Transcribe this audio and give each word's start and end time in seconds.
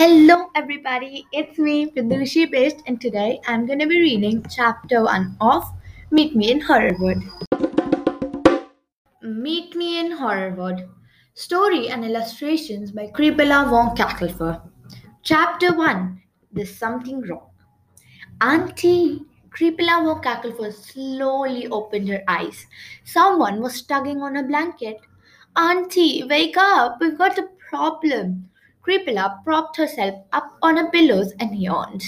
Hello, 0.00 0.48
everybody. 0.54 1.26
It's 1.30 1.58
me, 1.58 1.90
Vidushi 1.90 2.50
Bisht, 2.50 2.78
and 2.86 2.98
today 2.98 3.38
I'm 3.46 3.66
going 3.66 3.80
to 3.80 3.86
be 3.86 4.00
reading 4.00 4.42
chapter 4.48 5.02
1 5.04 5.36
of 5.42 5.62
Meet 6.10 6.34
Me 6.34 6.50
in 6.50 6.58
Horrorwood. 6.58 7.20
Meet 9.20 9.76
Me 9.76 10.00
in 10.00 10.10
Horrorwood. 10.16 10.88
Story 11.34 11.90
and 11.90 12.02
illustrations 12.02 12.92
by 12.92 13.08
Creepella 13.08 13.68
von 13.68 13.94
Cacklefur. 13.94 14.62
Chapter 15.22 15.76
1 15.76 16.22
There's 16.50 16.74
Something 16.74 17.20
Wrong. 17.28 17.50
Auntie! 18.40 19.20
Creepella 19.50 20.02
von 20.02 20.22
Cacklefur 20.22 20.72
slowly 20.72 21.68
opened 21.68 22.08
her 22.08 22.22
eyes. 22.26 22.64
Someone 23.04 23.60
was 23.60 23.82
tugging 23.82 24.22
on 24.22 24.36
her 24.36 24.44
blanket. 24.44 24.96
Auntie, 25.56 26.24
wake 26.24 26.56
up! 26.56 26.96
We've 27.02 27.18
got 27.18 27.36
a 27.36 27.50
problem. 27.68 28.49
Creepella 28.82 29.42
propped 29.44 29.76
herself 29.76 30.14
up 30.32 30.56
on 30.62 30.76
her 30.76 30.90
pillows 30.90 31.32
and 31.38 31.60
yawned. 31.60 32.02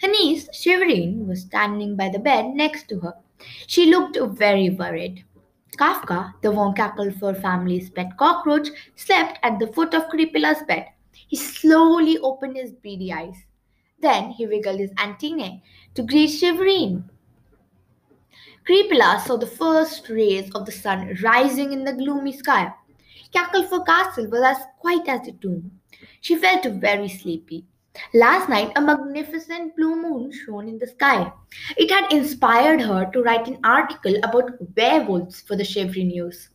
Her 0.00 0.08
niece, 0.08 0.48
Shivereen, 0.52 1.26
was 1.26 1.42
standing 1.42 1.96
by 1.96 2.08
the 2.08 2.18
bed 2.18 2.54
next 2.54 2.88
to 2.88 3.00
her. 3.00 3.14
She 3.66 3.86
looked 3.86 4.18
very 4.38 4.70
worried. 4.70 5.24
Kafka, 5.76 6.34
the 6.40 6.52
von 6.52 6.74
Cacklefur 6.74 7.40
family's 7.40 7.90
pet 7.90 8.16
cockroach, 8.16 8.68
slept 8.94 9.38
at 9.42 9.58
the 9.58 9.72
foot 9.72 9.92
of 9.92 10.08
Creepella's 10.08 10.62
bed. 10.68 10.86
He 11.10 11.36
slowly 11.36 12.18
opened 12.18 12.56
his 12.56 12.72
beady 12.72 13.12
eyes. 13.12 13.44
Then 14.00 14.30
he 14.30 14.46
wiggled 14.46 14.78
his 14.78 14.92
antennae 14.98 15.62
to 15.94 16.02
greet 16.02 16.30
Shivereen. 16.30 17.04
Creepella 18.68 19.20
saw 19.20 19.36
the 19.36 19.46
first 19.46 20.08
rays 20.08 20.50
of 20.54 20.64
the 20.64 20.72
sun 20.72 21.16
rising 21.22 21.72
in 21.72 21.84
the 21.84 21.92
gloomy 21.92 22.32
sky. 22.32 22.72
Cacklefur 23.34 23.84
Castle 23.84 24.28
was 24.30 24.42
as 24.42 24.64
quiet 24.78 25.08
as 25.08 25.26
a 25.26 25.32
tomb. 25.32 25.80
She 26.20 26.36
felt 26.36 26.64
very 26.64 27.08
sleepy. 27.08 27.64
Last 28.12 28.48
night, 28.48 28.72
a 28.76 28.80
magnificent 28.80 29.76
blue 29.76 29.96
moon 29.96 30.32
shone 30.32 30.68
in 30.68 30.78
the 30.78 30.86
sky. 30.86 31.32
It 31.76 31.90
had 31.90 32.12
inspired 32.12 32.80
her 32.80 33.10
to 33.12 33.22
write 33.22 33.48
an 33.48 33.58
article 33.64 34.14
about 34.22 34.52
werewolves 34.76 35.40
for 35.40 35.56
the 35.56 35.64
Shivery 35.64 36.04
News. 36.04 36.48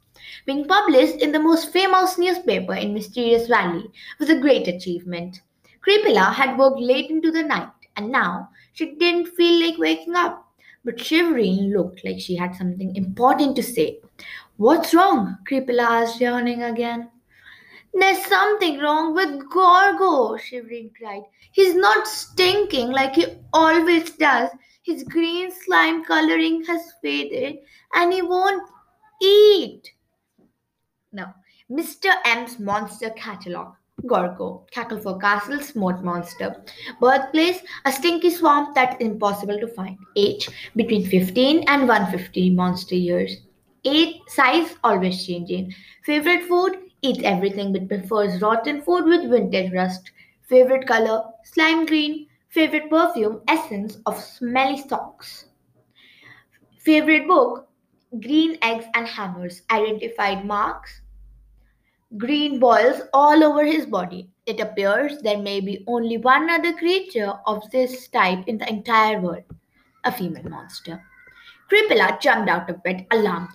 Being 0.46 0.66
published 0.66 1.16
in 1.16 1.32
the 1.32 1.40
most 1.40 1.72
famous 1.72 2.18
newspaper 2.18 2.74
in 2.74 2.94
Mysterious 2.94 3.48
Valley 3.48 3.90
was 4.20 4.30
a 4.30 4.40
great 4.40 4.68
achievement. 4.68 5.42
Creepella 5.86 6.34
had 6.34 6.58
worked 6.58 6.80
late 6.80 7.10
into 7.10 7.32
the 7.32 7.44
night, 7.44 7.72
and 7.96 8.12
now 8.12 8.50
she 8.74 8.96
didn't 8.96 9.36
feel 9.36 9.66
like 9.66 9.78
waking 9.78 10.16
up. 10.16 10.46
But 10.86 10.98
Shivereen 10.98 11.74
looked 11.74 12.06
like 12.06 12.20
she 12.20 12.36
had 12.36 12.56
something 12.56 12.96
important 12.96 13.56
to 13.58 13.64
say. 13.64 14.00
What's 14.60 14.94
wrong? 14.94 15.38
Creepella 15.50 16.04
asked, 16.04 16.20
yawning 16.20 16.64
again. 16.64 17.10
There's 17.94 18.26
something 18.26 18.78
wrong 18.80 19.14
with 19.14 19.50
Gorgo, 19.50 20.36
Shivereen 20.36 20.92
cried. 20.94 21.22
He's 21.54 21.76
not 21.76 22.06
stinking 22.06 22.92
like 22.92 23.16
he 23.16 23.38
always 23.54 24.12
does. 24.18 24.50
His 24.84 25.06
green 25.06 25.50
slime 25.64 26.04
coloring 26.04 26.66
has 26.66 26.82
faded 27.02 27.60
and 27.94 28.12
he 28.12 28.22
won't 28.22 28.70
eat. 29.22 29.94
Now, 31.14 31.36
Mr. 31.72 32.14
M's 32.26 32.60
Monster 32.60 33.12
Catalog. 33.12 33.76
Gorgo, 34.06 34.66
Cacklefur 34.74 35.22
Castle, 35.22 35.62
Smart 35.62 36.04
Monster. 36.04 36.62
Birthplace, 37.00 37.62
a 37.86 37.94
stinky 37.94 38.30
swamp 38.30 38.76
that's 38.76 39.02
impossible 39.02 39.58
to 39.58 39.70
find. 39.70 39.98
Age, 40.18 40.50
between 40.76 41.06
15 41.06 41.64
and 41.70 41.88
150 41.88 42.50
monster 42.50 42.96
years. 42.96 43.38
Age, 43.86 44.22
size, 44.28 44.76
always 44.84 45.26
changing. 45.26 45.74
Favorite 46.04 46.44
food, 46.44 46.90
Eats 47.02 47.24
everything 47.24 47.72
but 47.72 47.88
prefers 47.88 48.42
rotten 48.42 48.82
food 48.82 49.06
with 49.06 49.30
vintage 49.30 49.72
rust. 49.72 50.12
Favorite 50.42 50.86
color? 50.86 51.24
Slime 51.46 51.86
green. 51.86 52.28
Favorite 52.50 52.90
perfume? 52.90 53.42
Essence 53.48 53.98
of 54.06 54.20
smelly 54.20 54.82
socks. 54.82 55.46
Favorite 56.80 57.26
book? 57.26 57.70
Green 58.20 58.58
eggs 58.62 58.86
and 58.96 59.08
hammers. 59.08 59.62
Identified 59.72 60.44
marks? 60.46 61.02
Green 62.18 62.60
boils 62.60 63.02
all 63.14 63.44
over 63.46 63.64
his 63.64 63.86
body. 63.86 64.30
It 64.46 64.60
appears 64.60 65.22
there 65.22 65.38
may 65.38 65.62
be 65.62 65.86
only 65.88 66.18
one 66.18 66.50
other 66.50 66.74
creature 66.74 67.34
of 67.46 67.70
this 67.72 68.10
type 68.10 68.46
in 68.48 68.58
the 68.58 68.68
entire 68.68 69.22
world 69.22 69.44
a 70.06 70.12
female 70.12 70.50
monster. 70.50 71.02
Creepella 71.70 72.20
jumped 72.20 72.50
out 72.50 72.70
of 72.70 72.82
bed, 72.84 73.06
alarmed. 73.12 73.50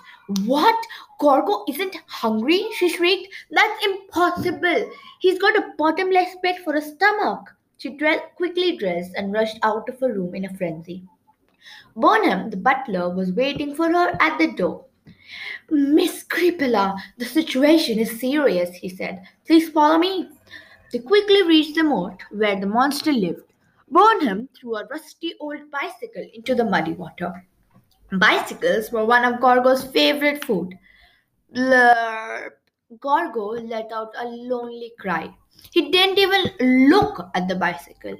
What? 0.44 0.76
Gorgo 1.18 1.64
isn't 1.68 1.96
hungry? 2.06 2.66
she 2.76 2.88
shrieked. 2.88 3.34
That's 3.50 3.84
impossible. 3.84 4.90
He's 5.20 5.38
got 5.38 5.56
a 5.56 5.72
bottomless 5.76 6.36
pit 6.42 6.56
for 6.64 6.74
a 6.74 6.82
stomach. 6.82 7.54
She 7.76 7.98
quickly 8.36 8.76
dressed 8.76 9.12
and 9.16 9.32
rushed 9.32 9.58
out 9.62 9.88
of 9.88 10.00
her 10.00 10.12
room 10.12 10.34
in 10.34 10.44
a 10.44 10.54
frenzy. 10.54 11.04
Boneham, 11.96 12.50
the 12.50 12.56
butler, 12.56 13.14
was 13.14 13.32
waiting 13.32 13.74
for 13.74 13.90
her 13.92 14.16
at 14.20 14.38
the 14.38 14.52
door. 14.52 14.84
Miss 15.70 16.24
Creepella, 16.24 16.98
the 17.18 17.24
situation 17.24 17.98
is 17.98 18.20
serious, 18.20 18.70
he 18.74 18.88
said. 18.88 19.22
Please 19.46 19.68
follow 19.70 19.98
me. 19.98 20.28
They 20.92 21.00
quickly 21.00 21.42
reached 21.42 21.74
the 21.74 21.82
moat 21.82 22.22
where 22.30 22.58
the 22.58 22.66
monster 22.66 23.12
lived. 23.12 23.52
Boneham 23.90 24.48
threw 24.56 24.76
a 24.76 24.86
rusty 24.86 25.34
old 25.40 25.70
bicycle 25.70 26.26
into 26.32 26.54
the 26.54 26.64
muddy 26.64 26.92
water. 26.92 27.46
Bicycles 28.12 28.92
were 28.92 29.04
one 29.04 29.24
of 29.24 29.40
Gorgo's 29.40 29.84
favorite 29.84 30.44
food. 30.44 30.78
Blurp. 31.54 32.52
Gorgo 33.00 33.52
let 33.52 33.90
out 33.92 34.12
a 34.20 34.24
lonely 34.26 34.92
cry. 35.00 35.34
He 35.72 35.90
didn't 35.90 36.18
even 36.18 36.88
look 36.90 37.28
at 37.34 37.48
the 37.48 37.56
bicycle. 37.56 38.16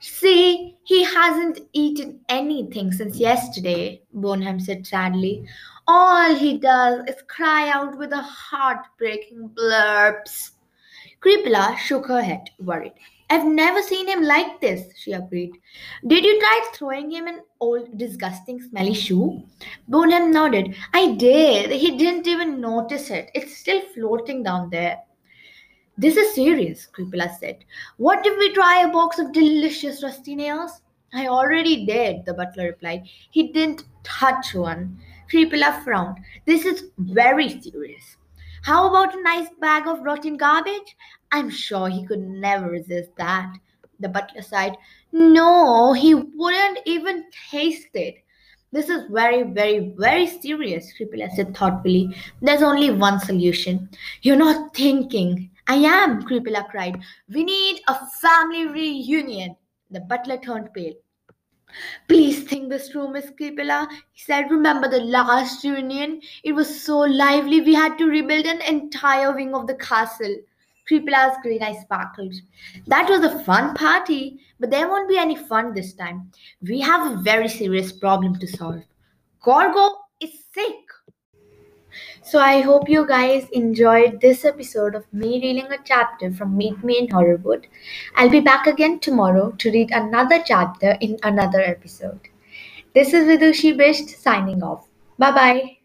See, 0.00 0.76
he 0.84 1.04
hasn't 1.04 1.60
eaten 1.72 2.20
anything 2.28 2.92
since 2.92 3.18
yesterday, 3.18 4.02
Boneham 4.12 4.60
said 4.60 4.86
sadly. 4.86 5.46
All 5.86 6.34
he 6.34 6.58
does 6.58 7.06
is 7.08 7.22
cry 7.28 7.70
out 7.70 7.96
with 7.96 8.12
a 8.12 8.20
heartbreaking 8.20 9.50
blurps. 9.54 10.50
Creepella 11.20 11.78
shook 11.78 12.06
her 12.06 12.22
head, 12.22 12.50
worried. 12.58 12.92
I've 13.30 13.46
never 13.46 13.80
seen 13.82 14.06
him 14.06 14.22
like 14.22 14.60
this, 14.60 14.96
she 14.96 15.12
agreed. 15.12 15.52
Did 16.06 16.24
you 16.24 16.38
try 16.38 16.70
throwing 16.74 17.10
him 17.10 17.26
an 17.26 17.40
old, 17.58 17.96
disgusting, 17.96 18.60
smelly 18.60 18.94
shoe? 18.94 19.42
Boneham 19.88 20.30
nodded. 20.30 20.74
I 20.92 21.12
did. 21.14 21.70
He 21.70 21.96
didn't 21.96 22.26
even 22.26 22.60
notice 22.60 23.10
it. 23.10 23.30
It's 23.34 23.56
still 23.56 23.80
floating 23.94 24.42
down 24.42 24.70
there. 24.70 24.98
This 25.96 26.16
is 26.16 26.34
serious, 26.34 26.88
Creepella 26.92 27.38
said. 27.38 27.64
What 27.96 28.26
if 28.26 28.38
we 28.38 28.52
try 28.52 28.82
a 28.82 28.92
box 28.92 29.18
of 29.18 29.32
delicious 29.32 30.02
rusty 30.02 30.34
nails? 30.34 30.82
I 31.12 31.28
already 31.28 31.86
did, 31.86 32.26
the 32.26 32.34
butler 32.34 32.66
replied. 32.66 33.04
He 33.30 33.52
didn't 33.52 33.84
touch 34.02 34.54
one. 34.54 34.98
Creepella 35.32 35.82
frowned. 35.84 36.18
This 36.44 36.64
is 36.64 36.90
very 36.98 37.48
serious. 37.60 38.16
How 38.64 38.88
about 38.88 39.14
a 39.14 39.22
nice 39.22 39.48
bag 39.60 39.86
of 39.86 40.00
rotten 40.00 40.38
garbage? 40.38 40.96
I'm 41.32 41.50
sure 41.50 41.90
he 41.90 42.06
could 42.06 42.26
never 42.26 42.70
resist 42.70 43.10
that. 43.18 43.54
The 44.00 44.08
butler 44.08 44.40
sighed. 44.40 44.78
No, 45.12 45.92
he 45.92 46.14
wouldn't 46.14 46.78
even 46.86 47.26
taste 47.50 47.90
it. 47.92 48.24
This 48.72 48.88
is 48.88 49.04
very, 49.10 49.42
very, 49.42 49.92
very 49.98 50.26
serious, 50.26 50.90
Creepella 50.98 51.30
said 51.32 51.54
thoughtfully. 51.54 52.16
There's 52.40 52.62
only 52.62 52.90
one 52.90 53.20
solution. 53.20 53.90
You're 54.22 54.36
not 54.36 54.74
thinking. 54.74 55.50
I 55.66 55.74
am, 55.74 56.22
Creepella 56.22 56.66
cried. 56.70 56.98
We 57.28 57.44
need 57.44 57.82
a 57.86 58.06
family 58.22 58.66
reunion. 58.66 59.56
The 59.90 60.00
butler 60.00 60.38
turned 60.38 60.72
pale. 60.72 60.94
Please 62.08 62.44
think 62.44 62.68
this 62.68 62.94
room 62.94 63.16
is 63.16 63.30
Creepella, 63.32 63.88
he 64.12 64.22
said. 64.22 64.50
Remember 64.50 64.88
the 64.88 65.00
last 65.00 65.64
reunion? 65.64 66.20
It 66.42 66.52
was 66.52 66.82
so 66.82 66.98
lively 66.98 67.60
we 67.60 67.74
had 67.74 67.96
to 67.98 68.06
rebuild 68.06 68.46
an 68.46 68.60
entire 68.62 69.34
wing 69.34 69.54
of 69.54 69.66
the 69.66 69.74
castle. 69.74 70.36
Creepella's 70.90 71.36
green 71.42 71.62
eyes 71.62 71.80
sparkled. 71.80 72.34
That 72.86 73.08
was 73.08 73.24
a 73.24 73.42
fun 73.44 73.74
party, 73.74 74.40
but 74.60 74.70
there 74.70 74.88
won't 74.88 75.08
be 75.08 75.16
any 75.16 75.34
fun 75.34 75.72
this 75.72 75.94
time. 75.94 76.30
We 76.60 76.80
have 76.80 77.10
a 77.10 77.22
very 77.22 77.48
serious 77.48 77.90
problem 77.90 78.38
to 78.38 78.46
solve. 78.46 78.82
Gorgo 79.42 79.96
is 80.20 80.30
sick. 80.52 80.76
So 82.22 82.38
I 82.38 82.60
hope 82.60 82.88
you 82.88 83.06
guys 83.06 83.48
enjoyed 83.50 84.20
this 84.20 84.44
episode 84.44 84.94
of 84.94 85.04
me 85.12 85.40
reading 85.42 85.72
a 85.72 85.78
chapter 85.84 86.32
from 86.32 86.56
Meet 86.56 86.82
Me 86.82 86.98
in 86.98 87.08
Horrorwood. 87.08 87.64
I'll 88.16 88.30
be 88.30 88.40
back 88.40 88.66
again 88.66 88.98
tomorrow 89.00 89.52
to 89.58 89.70
read 89.70 89.90
another 89.92 90.42
chapter 90.44 90.96
in 91.00 91.18
another 91.22 91.60
episode. 91.60 92.20
This 92.94 93.12
is 93.12 93.26
Vidushi 93.26 93.76
Bisht 93.76 94.08
signing 94.10 94.62
off. 94.62 94.88
Bye 95.18 95.32
bye. 95.32 95.83